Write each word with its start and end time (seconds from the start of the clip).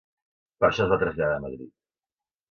Per 0.61 0.65
això 0.69 0.83
es 0.85 0.89
va 0.93 0.97
traslladar 1.03 1.35
a 1.41 1.43
Madrid. 1.43 1.69